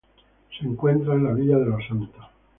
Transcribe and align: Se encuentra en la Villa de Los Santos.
Se 0.57 0.65
encuentra 0.65 1.13
en 1.13 1.25
la 1.25 1.33
Villa 1.33 1.59
de 1.59 1.67
Los 1.67 1.87
Santos. 1.87 2.25